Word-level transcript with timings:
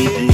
see 0.00 0.29